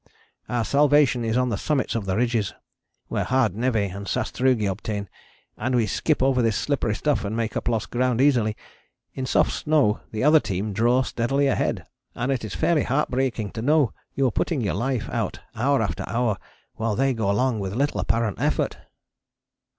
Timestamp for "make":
7.37-7.55